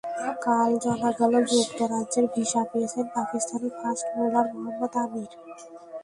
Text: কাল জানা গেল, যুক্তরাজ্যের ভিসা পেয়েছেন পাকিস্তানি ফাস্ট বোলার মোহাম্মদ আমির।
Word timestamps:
কাল 0.45 0.71
জানা 0.83 1.09
গেল, 1.19 1.33
যুক্তরাজ্যের 1.51 2.25
ভিসা 2.33 2.61
পেয়েছেন 2.71 3.05
পাকিস্তানি 3.15 3.69
ফাস্ট 3.79 4.05
বোলার 4.13 4.47
মোহাম্মদ 4.53 4.93
আমির। 5.03 5.31